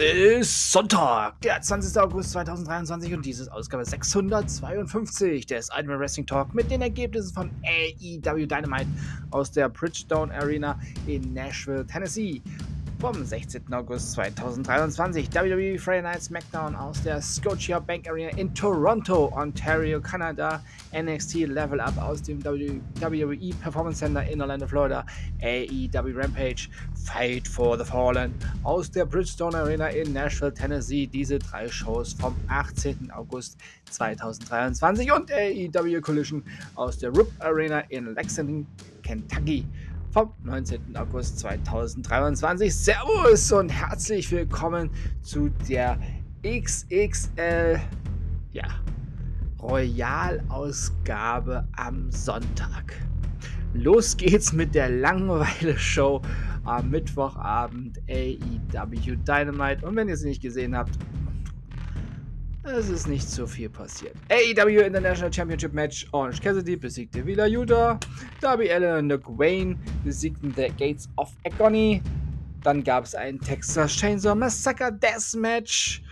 [0.00, 2.00] Es ist Sonntag, der 20.
[2.00, 7.50] August 2023 und dies ist Ausgabe 652 des Ultimate Wrestling Talk mit den Ergebnissen von
[7.64, 8.86] AEW Dynamite
[9.32, 12.40] aus der Bridgestone Arena in Nashville, Tennessee
[12.98, 13.72] vom 16.
[13.72, 15.28] August 2023.
[15.32, 20.60] WWE Friday Night SmackDown aus der Scotia Bank Arena in Toronto, Ontario, Kanada.
[20.92, 25.06] NXT Level Up aus dem WWE Performance Center in Orlando, Florida.
[25.42, 26.68] AEW Rampage
[27.04, 28.34] Fight for the Fallen
[28.64, 31.06] aus der Bridgestone Arena in Nashville, Tennessee.
[31.06, 33.12] Diese drei Shows vom 18.
[33.12, 33.58] August
[33.90, 36.42] 2023 und AEW Collision
[36.74, 38.66] aus der RUP Arena in Lexington,
[39.02, 39.64] Kentucky
[40.10, 40.96] vom 19.
[40.96, 42.74] August 2023.
[42.74, 44.88] Servus und herzlich willkommen
[45.20, 45.98] zu der
[46.42, 47.78] XXL
[48.52, 48.64] ja,
[49.60, 52.94] Royal-Ausgabe am Sonntag.
[53.74, 56.22] Los geht's mit der Langweile-Show
[56.64, 59.86] am Mittwochabend AEW Dynamite.
[59.86, 60.98] Und wenn ihr sie nicht gesehen habt,
[62.70, 64.14] es ist nicht so viel passiert.
[64.30, 66.06] AEW International Championship Match.
[66.12, 67.98] Orange Cassidy besiegte Vila Yuta.
[68.40, 72.02] Darby Allen und Nick Wayne besiegten The Gates of Agony.
[72.62, 76.02] Dann gab es ein Texas Chainsaw Massacre Deathmatch.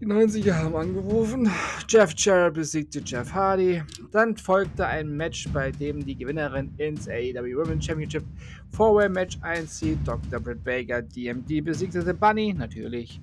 [0.00, 1.50] Die 90er haben angerufen.
[1.88, 3.82] Jeff Jarrett besiegte Jeff Hardy.
[4.12, 8.22] Dann folgte ein Match, bei dem die Gewinnerin ins AEW Women's Championship
[8.70, 9.98] Four-Way Match einzieht.
[10.04, 10.38] Dr.
[10.38, 13.20] Britt Baker, DMD besiegte The Bunny, natürlich.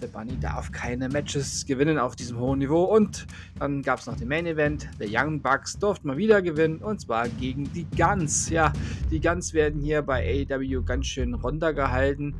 [0.00, 2.84] The Bunny darf keine Matches gewinnen auf diesem hohen Niveau.
[2.84, 3.26] Und
[3.58, 4.88] dann gab es noch den Main Event.
[4.98, 6.78] The Young Bucks durften mal wieder gewinnen.
[6.78, 8.48] Und zwar gegen die Guns.
[8.50, 8.72] Ja,
[9.10, 12.34] die Guns werden hier bei AEW ganz schön runtergehalten.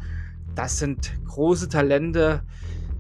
[0.55, 2.43] Das sind große Talente.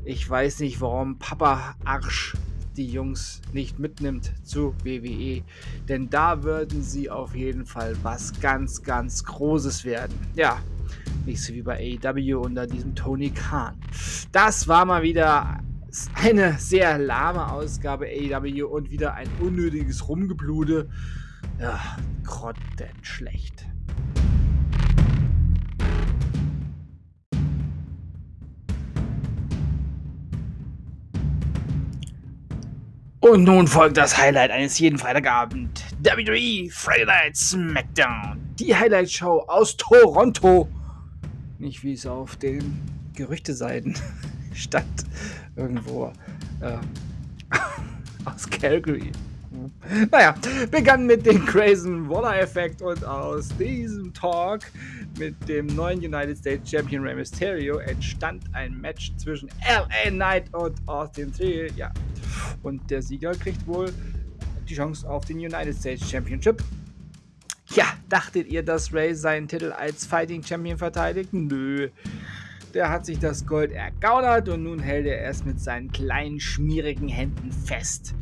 [0.04, 2.34] Ich weiß nicht, warum Papa Arsch
[2.76, 5.42] die Jungs nicht mitnimmt zu WWE.
[5.88, 10.14] Denn da würden sie auf jeden Fall was ganz, ganz Großes werden.
[10.34, 10.58] Ja,
[11.28, 13.78] nicht so wie bei AEW unter diesem Tony Khan.
[14.32, 15.60] Das war mal wieder
[16.14, 20.88] eine sehr lahme Ausgabe AEW und wieder ein unnötiges Rumgeblude.
[21.60, 21.78] Ja,
[22.24, 23.66] grottenschlecht.
[33.20, 35.84] Und nun folgt das Highlight eines jeden Freitagabend.
[36.02, 38.40] WWE Friday Night SmackDown.
[38.58, 40.68] Die Highlight Show aus Toronto
[41.58, 42.80] nicht wie es auf den
[43.14, 43.94] Gerüchteseiten
[44.54, 45.04] stand.
[45.56, 46.12] Irgendwo
[46.60, 46.78] äh,
[48.24, 49.12] aus Calgary.
[50.10, 50.34] Naja,
[50.70, 54.60] begann mit dem Grayson Waller Effekt und aus diesem Talk
[55.18, 60.76] mit dem neuen United States Champion Rey Mysterio entstand ein Match zwischen LA Knight und
[60.86, 61.72] Austin Theory.
[61.76, 61.90] Ja,
[62.62, 63.92] und der Sieger kriegt wohl
[64.68, 66.62] die Chance auf den United States Championship.
[67.74, 71.32] Ja, dachtet ihr, dass Ray seinen Titel als Fighting Champion verteidigt?
[71.32, 71.90] Nö.
[72.74, 77.08] Der hat sich das Gold ergaunert und nun hält er es mit seinen kleinen, schmierigen
[77.08, 78.14] Händen fest.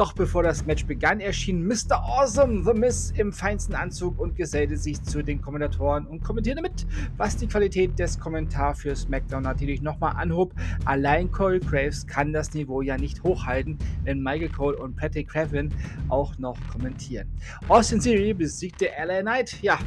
[0.00, 2.02] Doch bevor das Match begann, erschien Mr.
[2.02, 6.86] Awesome, The Miss, im feinsten Anzug und gesellte sich zu den Kommentatoren und kommentierte mit,
[7.18, 10.54] was die Qualität des Kommentars für SmackDown natürlich nochmal anhob.
[10.86, 15.68] Allein Corey Graves kann das Niveau ja nicht hochhalten, wenn Michael Cole und Patty Craven
[16.08, 17.28] auch noch kommentieren.
[17.68, 19.60] Austin Theory besiegte LA Knight.
[19.60, 19.78] Ja,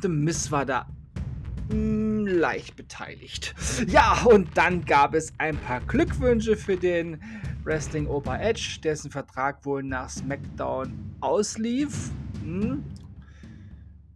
[0.00, 0.86] The Miss war da
[1.70, 3.54] hm, leicht beteiligt.
[3.88, 7.20] Ja, und dann gab es ein paar Glückwünsche für den
[7.68, 10.90] Wrestling Opa Edge, dessen Vertrag wohl nach SmackDown
[11.20, 12.10] auslief.
[12.42, 12.82] Hm.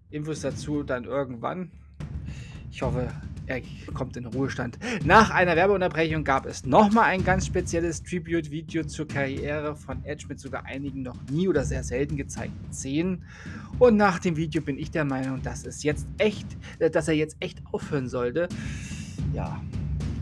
[0.09, 1.71] Infos dazu dann irgendwann.
[2.71, 3.09] Ich hoffe,
[3.45, 3.61] er
[3.93, 4.79] kommt in Ruhestand.
[5.05, 10.41] Nach einer Werbeunterbrechung gab es nochmal ein ganz spezielles Tribute-Video zur Karriere von Edge mit
[10.41, 13.27] sogar einigen noch nie oder sehr selten gezeigten Szenen.
[13.79, 16.47] Und nach dem Video bin ich der Meinung, dass es jetzt echt,
[16.79, 18.49] äh, dass er jetzt echt aufhören sollte.
[19.35, 19.61] Ja,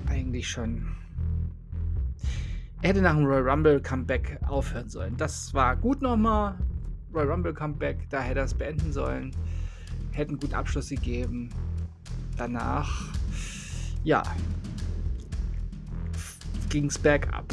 [0.09, 1.00] eigentlich schon
[2.83, 5.17] er hätte nach dem Royal Rumble Comeback aufhören sollen.
[5.17, 6.55] Das war gut nochmal.
[7.13, 9.33] Royal Rumble Comeback, da hätte er es beenden sollen.
[10.13, 11.51] Hätte einen guten Abschluss gegeben.
[12.37, 13.13] Danach,
[14.03, 14.23] ja,
[16.71, 17.45] ging es bergab.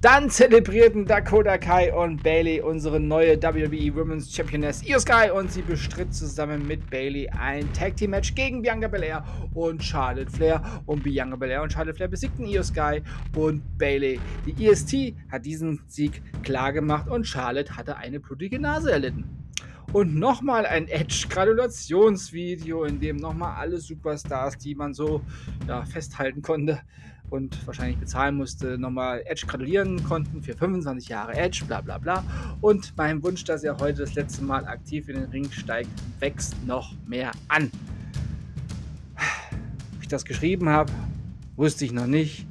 [0.00, 5.62] Dann zelebrierten Dakota Kai und Bailey unsere neue WWE Women's Championess Io Sky und sie
[5.62, 9.24] bestritt zusammen mit Bailey ein Tag Team Match gegen Bianca Belair
[9.54, 10.62] und Charlotte Flair.
[10.86, 13.02] Und Bianca Belair und Charlotte Flair besiegten Io Sky
[13.36, 14.18] und Bailey.
[14.46, 19.24] Die EST hat diesen Sieg klar gemacht und Charlotte hatte eine blutige Nase erlitten.
[19.92, 25.20] Und nochmal ein Edge-Gratulationsvideo, in dem nochmal alle Superstars, die man so
[25.68, 26.80] ja, festhalten konnte,
[27.32, 32.22] und wahrscheinlich bezahlen musste, nochmal Edge gratulieren konnten für 25 Jahre Edge, bla bla bla.
[32.60, 35.90] Und mein Wunsch, dass er heute das letzte Mal aktiv in den Ring steigt,
[36.20, 37.70] wächst noch mehr an.
[40.12, 40.92] das geschrieben habe,
[41.56, 42.46] wusste ich noch nicht,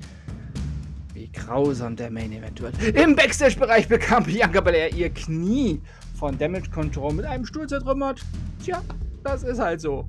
[1.14, 2.82] wie grausam der Main Event wird.
[2.96, 5.80] Im Backstage-Bereich bekam Bianca Belair ihr Knie
[6.16, 8.22] von Damage Control mit einem Stuhl zertrümmert.
[8.64, 8.82] Tja,
[9.24, 10.06] das ist halt so.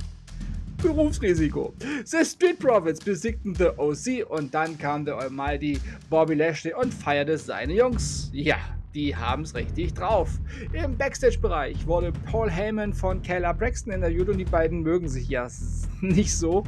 [0.82, 1.72] Berufsrisiko.
[2.04, 5.78] The Street Profits besiegten The OC und dann kam der Almighty
[6.10, 8.30] Bobby Lashley und feierte seine Jungs.
[8.32, 8.56] Ja,
[8.94, 10.28] die haben es richtig drauf.
[10.72, 15.48] Im Backstage-Bereich wurde Paul Heyman von Kayla Braxton interviewt und die beiden mögen sich ja
[16.00, 16.64] nicht so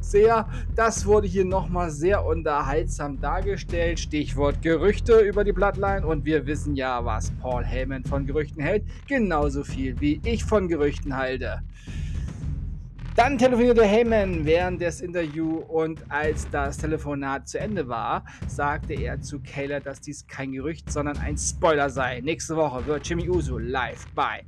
[0.00, 0.48] sehr.
[0.74, 4.00] Das wurde hier nochmal sehr unterhaltsam dargestellt.
[4.00, 6.06] Stichwort Gerüchte über die Bloodline.
[6.06, 8.84] Und wir wissen ja, was Paul Heyman von Gerüchten hält.
[9.06, 11.62] Genauso viel wie ich von Gerüchten halte.
[13.16, 19.20] Dann telefonierte Heyman während des Interviews und als das Telefonat zu Ende war, sagte er
[19.20, 22.20] zu Kayla, dass dies kein Gerücht, sondern ein Spoiler sei.
[22.20, 24.44] Nächste Woche wird Jimmy Uso live bei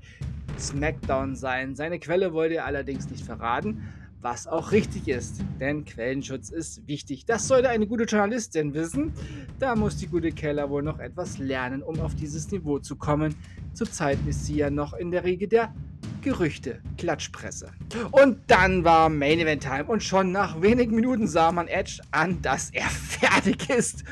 [0.59, 1.75] SmackDown sein.
[1.75, 3.83] Seine Quelle wollte er allerdings nicht verraten,
[4.21, 7.27] was auch richtig ist, denn Quellenschutz ist wichtig.
[7.27, 9.13] Das sollte eine gute Journalistin wissen.
[9.59, 13.35] Da muss die gute Keller wohl noch etwas lernen, um auf dieses Niveau zu kommen.
[13.73, 15.75] Zurzeit ist sie ja noch in der Riege der
[16.23, 17.73] Gerüchte, Klatschpresse.
[18.13, 22.41] Und dann war Main Event Time und schon nach wenigen Minuten sah man Edge an,
[22.41, 24.05] dass er fertig ist.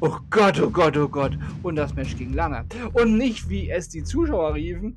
[0.00, 1.38] Oh Gott, oh Gott, oh Gott.
[1.62, 2.64] Und das Match ging lange.
[2.92, 4.96] Und nicht wie es die Zuschauer riefen,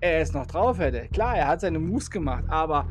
[0.00, 1.08] er es noch drauf hätte.
[1.12, 2.86] Klar, er hat seine Moves gemacht, aber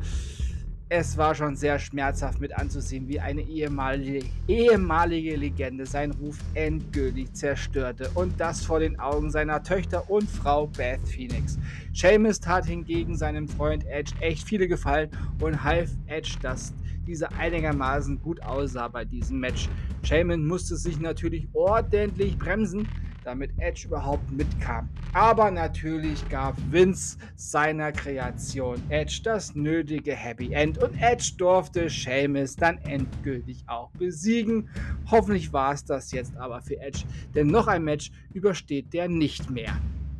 [0.88, 7.34] es war schon sehr schmerzhaft mit anzusehen, wie eine ehemalige, ehemalige Legende seinen Ruf endgültig
[7.34, 11.58] zerstörte und das vor den Augen seiner Töchter und Frau Beth Phoenix.
[11.92, 15.10] Seamus tat hingegen seinem Freund Edge echt viele Gefallen
[15.40, 16.72] und half Edge, dass
[17.04, 19.68] dieser einigermaßen gut aussah bei diesem Match.
[20.04, 22.86] Seamus musste sich natürlich ordentlich bremsen,
[23.26, 24.88] damit Edge überhaupt mitkam.
[25.12, 32.54] Aber natürlich gab Vince seiner Kreation Edge das nötige Happy End und Edge durfte Sheamus
[32.56, 34.68] dann endgültig auch besiegen.
[35.10, 39.50] Hoffentlich war es das jetzt aber für Edge, denn noch ein Match übersteht der nicht
[39.50, 39.76] mehr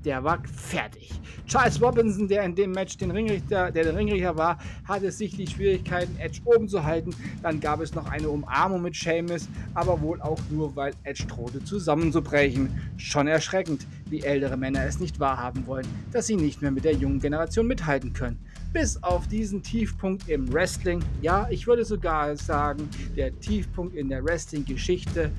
[0.06, 1.10] der war fertig.
[1.46, 6.16] Charles Robinson, der in dem Match den Ringrichter, der der Ringrichter war, hatte sichtlich Schwierigkeiten,
[6.18, 7.14] Edge oben zu halten.
[7.42, 11.62] Dann gab es noch eine Umarmung mit Seamus, aber wohl auch nur, weil Edge drohte
[11.62, 12.70] zusammenzubrechen.
[12.96, 16.94] Schon erschreckend, wie ältere Männer es nicht wahrhaben wollen, dass sie nicht mehr mit der
[16.94, 18.38] jungen Generation mithalten können.
[18.72, 24.24] Bis auf diesen Tiefpunkt im Wrestling, ja, ich würde sogar sagen, der Tiefpunkt in der
[24.24, 25.32] Wrestling-Geschichte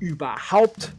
[0.00, 0.92] überhaupt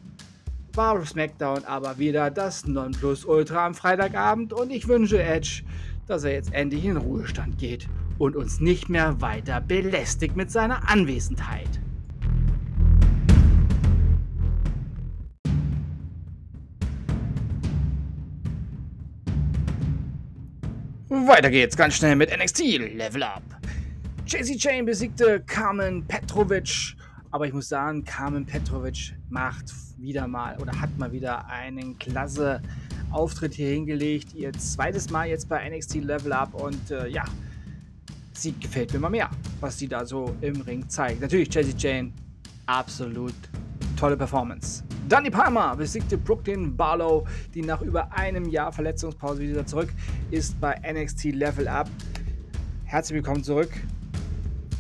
[0.77, 5.63] war SmackDown aber wieder das Nonplusultra am Freitagabend und ich wünsche Edge,
[6.05, 7.87] dass er jetzt endlich in Ruhestand geht
[8.19, 11.67] und uns nicht mehr weiter belästigt mit seiner Anwesenheit.
[21.09, 23.41] Weiter geht's ganz schnell mit NXT Level Up.
[24.27, 26.95] JC Chain besiegte Carmen Petrovic
[27.31, 32.61] aber ich muss sagen, Carmen Petrovic macht wieder mal oder hat mal wieder einen klasse
[33.11, 34.33] Auftritt hier hingelegt.
[34.33, 37.23] Ihr zweites Mal jetzt bei NXT Level Up und äh, ja,
[38.33, 41.21] sie gefällt mir mal mehr, was sie da so im Ring zeigt.
[41.21, 42.11] Natürlich Jessie Jane,
[42.65, 43.33] absolut
[43.97, 44.83] tolle Performance.
[45.09, 49.89] Danny Palmer besiegte Brooklyn Barlow, die nach über einem Jahr Verletzungspause wieder zurück
[50.31, 51.89] ist bei NXT Level Up.
[52.83, 53.71] Herzlich willkommen zurück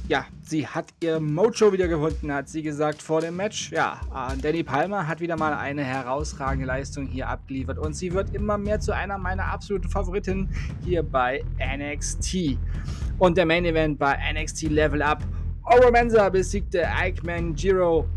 [0.07, 3.71] ja, sie hat ihr Mojo wieder gefunden, hat sie gesagt vor dem Match.
[3.71, 8.33] Ja, äh, Danny Palmer hat wieder mal eine herausragende Leistung hier abgeliefert und sie wird
[8.33, 10.49] immer mehr zu einer meiner absoluten Favoriten
[10.83, 12.57] hier bei NXT.
[13.19, 15.23] Und der Main Event bei NXT Level Up.
[15.63, 17.21] Oro Mensa besiegte Ike
[17.53, 18.07] Giro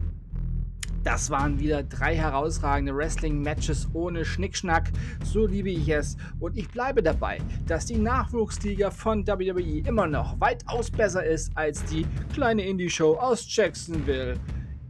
[1.03, 4.91] das waren wieder drei herausragende Wrestling-Matches ohne Schnickschnack.
[5.25, 6.17] So liebe ich es.
[6.39, 11.85] Und ich bleibe dabei, dass die Nachwuchsliga von WWE immer noch weitaus besser ist als
[11.85, 14.39] die kleine Indie-Show aus Jacksonville,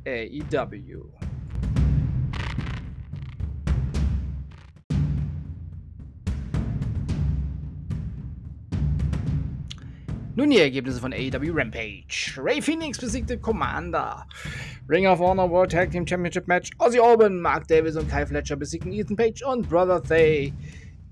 [0.07, 1.20] AEW.
[10.37, 12.37] Nun die Ergebnisse von AEW Rampage.
[12.39, 14.27] Ray Phoenix besiegte Commander.
[14.89, 16.71] Ring of Honor World Tag Team Championship Match.
[16.79, 20.53] Ozzy Orban, Mark Davis und Kai Fletcher besiegten Ethan Page und Brother Thay.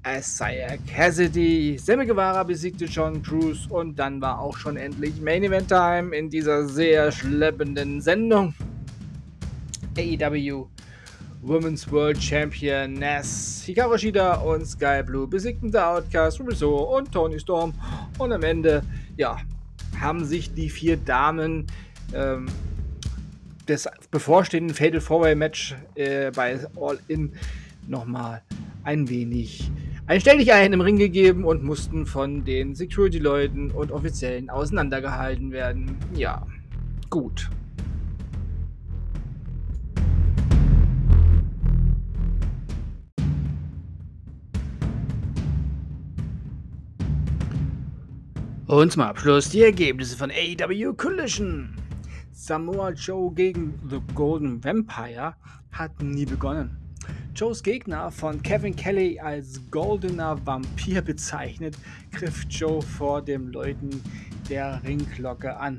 [0.06, 1.76] Isaiah Cassidy.
[1.78, 6.30] Sammy Guevara besiegte John Cruz und dann war auch schon endlich Main Event Time in
[6.30, 8.54] dieser sehr schleppenden Sendung.
[9.98, 10.68] AEW
[11.42, 17.74] Women's World Championess Hikaru Shida und Sky Blue besiegten The Outcast, Rubiso und Tony Storm.
[18.18, 18.82] Und am Ende,
[19.18, 19.38] ja,
[20.00, 21.66] haben sich die vier Damen
[22.14, 22.46] ähm,
[23.68, 27.32] des bevorstehenden Fatal Four Way Match äh, bei All In
[27.86, 28.42] nochmal
[28.84, 29.70] ein wenig
[30.06, 35.98] ein Stelldichein im Ring gegeben und mussten von den Security-Leuten und Offiziellen auseinandergehalten werden.
[36.14, 36.46] Ja,
[37.10, 37.50] gut.
[48.68, 51.74] Und zum Abschluss die Ergebnisse von AEW Collision.
[52.32, 55.36] Samoa Joe gegen The Golden Vampire
[55.72, 56.76] hat nie begonnen.
[57.34, 61.78] Joes Gegner von Kevin Kelly als goldener Vampir bezeichnet,
[62.12, 64.02] griff Joe vor dem Läuten
[64.50, 65.78] der Ringglocke an.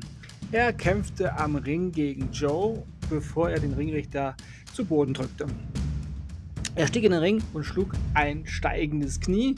[0.52, 4.36] Er kämpfte am Ring gegen Joe, bevor er den Ringrichter
[4.74, 5.46] zu Boden drückte.
[6.74, 9.54] Er stieg in den Ring und schlug ein steigendes Knie,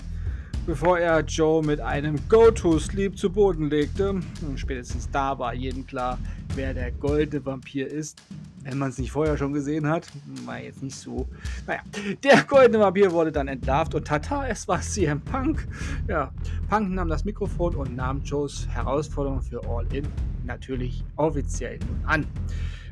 [0.66, 4.10] bevor er Joe mit einem Go-To-Sleep zu Boden legte.
[4.10, 6.18] Und spätestens da war jedem klar,
[6.56, 8.22] wer der goldene Vampir ist.
[8.64, 10.08] Wenn man es nicht vorher schon gesehen hat,
[10.46, 11.28] war jetzt nicht so.
[11.66, 11.82] Naja,
[12.24, 15.68] der goldene Vampir wurde dann entlarvt und tata, es war CM Punk.
[16.08, 16.32] Ja,
[16.70, 20.08] Punk nahm das Mikrofon und nahm Joes Herausforderung für All In
[20.46, 22.26] natürlich offiziell nun an.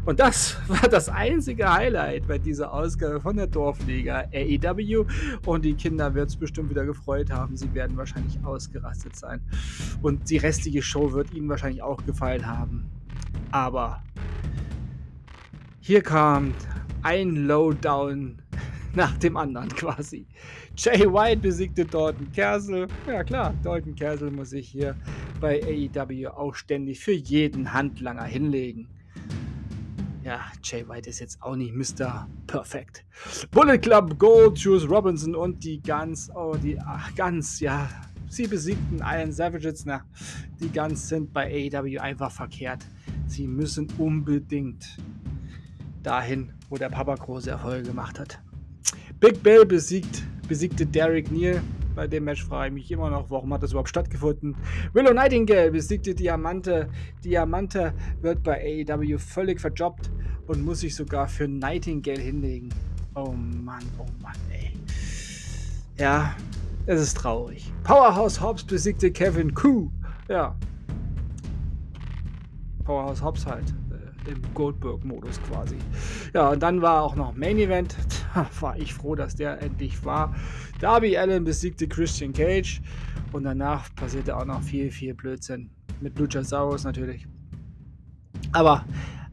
[0.05, 5.05] Und das war das einzige Highlight bei dieser Ausgabe von der Dorfliga AEW.
[5.45, 7.55] Und die Kinder wird es bestimmt wieder gefreut haben.
[7.57, 9.41] Sie werden wahrscheinlich ausgerastet sein.
[10.01, 12.89] Und die restliche Show wird ihnen wahrscheinlich auch gefallen haben.
[13.51, 14.01] Aber
[15.79, 16.53] hier kam
[17.01, 18.41] ein Lowdown
[18.95, 20.25] nach dem anderen quasi.
[20.75, 22.87] Jay White besiegte Dalton Kersel.
[23.07, 24.95] Ja klar, Dalton Kersel muss sich hier
[25.39, 28.87] bei AEW auch ständig für jeden Handlanger hinlegen.
[30.29, 32.27] Ja, Jay White ist jetzt auch nicht Mr.
[32.45, 33.03] Perfect.
[33.49, 37.89] Bullet Club Gold, Juice Robinson und die ganz, oh, die, ach, ganz, ja,
[38.27, 39.87] sie besiegten Iron Savages.
[39.87, 40.03] Na,
[40.59, 42.85] die ganz sind bei AEW einfach verkehrt.
[43.25, 44.99] Sie müssen unbedingt
[46.03, 48.39] dahin, wo der Papa große Erfolge gemacht hat.
[49.19, 51.59] Big Bill besiegt, besiegte Derek Neal.
[51.95, 54.55] Bei dem Match frage ich mich immer noch, warum hat das überhaupt stattgefunden.
[54.93, 56.87] Willow Nightingale besiegte Diamante.
[57.25, 60.11] Diamante wird bei AEW völlig verjobbt
[60.49, 62.69] und muss sich sogar für Nightingale hinlegen.
[63.13, 64.73] Oh Mann, oh Mann, ey.
[65.95, 66.35] Ja,
[66.87, 67.71] es ist traurig.
[67.83, 69.91] Powerhouse Hobbs besiegte Kevin Koo.
[70.27, 70.55] Ja.
[72.83, 73.75] Powerhouse Hobbs halt
[74.25, 75.77] im Goldberg-Modus quasi.
[76.33, 77.95] Ja, und dann war auch noch Main Event.
[78.35, 80.35] Da war ich froh, dass der endlich war.
[80.79, 82.79] Darby Allen besiegte Christian Cage.
[83.31, 85.71] Und danach passierte auch noch viel, viel Blödsinn.
[85.99, 87.27] Mit Luchasaurus natürlich.
[88.51, 88.85] Aber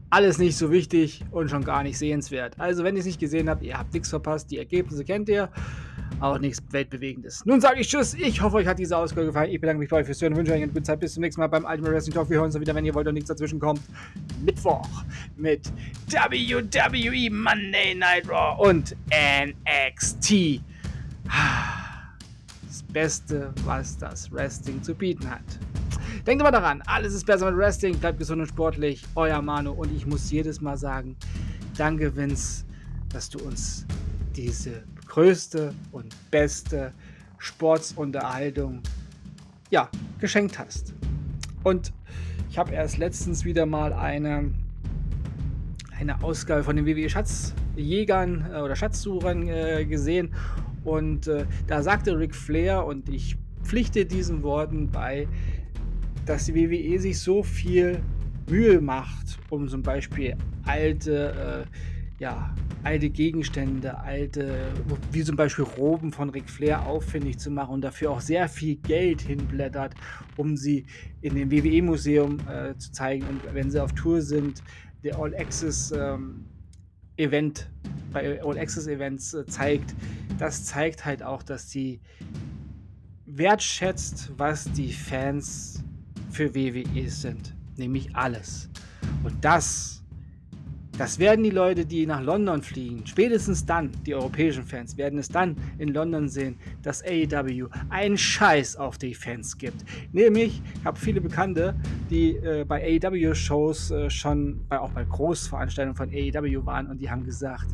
[0.09, 2.55] alles nicht so wichtig und schon gar nicht sehenswert.
[2.57, 4.49] Also, wenn ihr es nicht gesehen habt, ihr habt nichts verpasst.
[4.51, 5.49] Die Ergebnisse kennt ihr
[6.19, 7.45] auch nichts Weltbewegendes.
[7.45, 8.13] Nun sage ich Tschüss.
[8.13, 9.51] Ich hoffe, euch hat diese Ausgabe gefallen.
[9.51, 10.99] Ich bedanke mich bei euch fürs Hören und wünsche euch eine gute Zeit.
[10.99, 12.29] Bis zum nächsten Mal beim Ultimate Wrestling Talk.
[12.29, 13.81] Wir hören uns wieder, wenn ihr wollt und nichts dazwischen kommt.
[14.43, 14.87] Mittwoch
[15.35, 15.71] mit
[16.07, 20.61] WWE Monday Night Raw und NXT.
[22.65, 25.43] Das Beste, was das Wrestling zu bieten hat.
[26.27, 27.97] Denkt immer daran, alles ist besser mit Wrestling.
[27.99, 29.01] Bleibt gesund und sportlich.
[29.15, 29.71] Euer Manu.
[29.71, 31.15] Und ich muss jedes Mal sagen,
[31.77, 32.65] danke, Vince,
[33.07, 33.85] dass du uns
[34.35, 36.91] diese größte und beste
[37.37, 38.81] Sportsunterhaltung
[39.69, 40.93] ja, geschenkt hast.
[41.63, 41.93] Und
[42.49, 44.51] ich habe erst letztens wieder mal eine,
[45.97, 50.33] eine Ausgabe von den WWE Schatzjägern äh, oder Schatzsuchern äh, gesehen
[50.83, 55.27] und äh, da sagte Ric Flair und ich pflichte diesen Worten bei,
[56.27, 57.99] dass die WWE sich so viel
[58.49, 61.77] Mühe macht, um zum Beispiel alte äh,
[62.19, 62.53] ja,
[62.83, 64.71] alte Gegenstände, alte,
[65.11, 68.77] wie zum Beispiel Roben von Ric Flair auffindig zu machen und dafür auch sehr viel
[68.77, 69.93] Geld hinblättert,
[70.35, 70.85] um sie
[71.21, 73.23] in dem WWE-Museum äh, zu zeigen.
[73.27, 74.63] Und wenn sie auf Tour sind,
[75.03, 76.45] der All Access ähm,
[77.17, 77.69] Event
[78.11, 79.93] bei All Access Events äh, zeigt,
[80.39, 81.99] das zeigt halt auch, dass sie
[83.25, 85.83] wertschätzt, was die Fans
[86.37, 88.69] für WWE sind, nämlich alles.
[89.23, 89.97] Und das
[90.97, 95.29] das werden die Leute, die nach London fliegen, spätestens dann, die europäischen Fans, werden es
[95.29, 99.85] dann in London sehen, dass AEW einen Scheiß auf die Fans gibt.
[100.11, 101.75] Nämlich, ich habe viele Bekannte,
[102.09, 107.11] die äh, bei AEW-Shows äh, schon, bei, auch bei Großveranstaltungen von AEW waren und die
[107.11, 107.67] haben gesagt,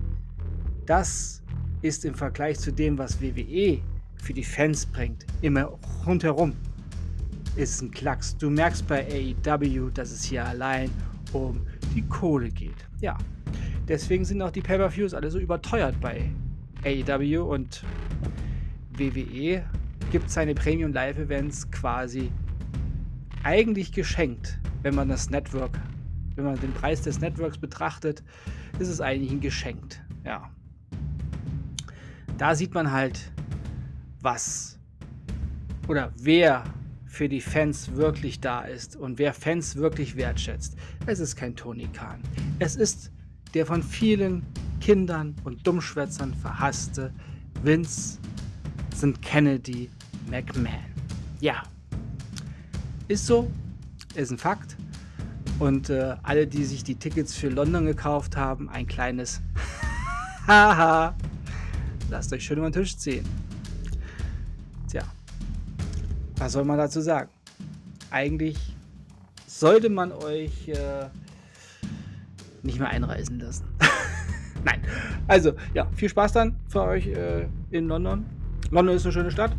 [0.86, 1.42] das
[1.82, 3.80] ist im Vergleich zu dem, was WWE
[4.22, 6.54] für die Fans bringt, immer rundherum,
[7.56, 8.36] ist ein Klacks.
[8.38, 9.06] Du merkst bei
[9.46, 10.90] AEW, dass es hier allein
[11.34, 12.88] um die Kohle geht.
[13.00, 13.18] Ja,
[13.88, 16.30] deswegen sind auch die Pay-Per-Views alle so überteuert bei
[16.86, 17.84] AEW und
[18.98, 19.64] WWE
[20.12, 22.32] gibt seine Premium Live Events quasi
[23.44, 25.80] eigentlich geschenkt, wenn man das Network,
[26.36, 28.24] wenn man den Preis des Networks betrachtet,
[28.80, 30.02] ist es eigentlich ein geschenkt.
[30.24, 30.50] Ja.
[32.38, 33.32] Da sieht man halt,
[34.22, 34.80] was
[35.88, 36.64] oder wer
[37.14, 40.76] für die Fans wirklich da ist und wer Fans wirklich wertschätzt.
[41.06, 42.20] Es ist kein Tony Khan.
[42.58, 43.12] Es ist
[43.54, 44.44] der von vielen
[44.82, 47.14] Kindern und Dummschwätzern verhasste
[47.62, 48.18] Vince
[48.96, 49.22] St.
[49.22, 49.92] Kennedy
[50.28, 50.74] McMahon.
[51.40, 51.62] Ja,
[53.08, 53.52] ist so,
[54.16, 54.76] ist ein Fakt.
[55.60, 59.40] Und äh, alle, die sich die Tickets für London gekauft haben, ein kleines
[60.48, 61.16] Haha.
[62.10, 63.43] Lasst euch schön über den Tisch ziehen.
[66.44, 67.30] Was soll man dazu sagen?
[68.12, 68.58] Eigentlich
[69.48, 71.08] sollte man euch äh,
[72.64, 73.66] nicht mehr einreisen lassen.
[74.66, 74.82] Nein.
[75.28, 78.26] Also, ja, viel Spaß dann für euch äh, in London.
[78.72, 79.56] London ist eine schöne Stadt.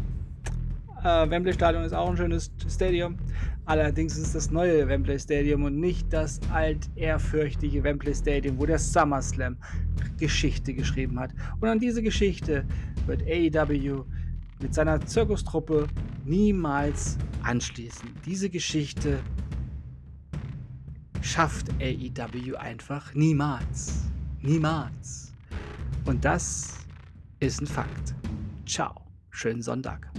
[1.02, 3.16] Äh, Wembley Stadion ist auch ein schönes Stadium.
[3.64, 8.78] Allerdings ist es das neue Wembley Stadium und nicht das altehrfürchtige Wembley Stadium, wo der
[8.78, 9.56] SummerSlam
[10.18, 11.30] Geschichte geschrieben hat.
[11.60, 12.66] Und an diese Geschichte
[13.06, 14.04] wird AEW
[14.64, 15.86] mit seiner Zirkustruppe
[16.24, 18.08] niemals anschließen.
[18.24, 19.20] Diese Geschichte
[21.20, 24.04] schafft AEW einfach niemals.
[24.40, 25.34] Niemals.
[26.06, 26.78] Und das
[27.40, 28.14] ist ein Fakt.
[28.64, 29.02] Ciao.
[29.28, 30.10] Schönen Sonntag.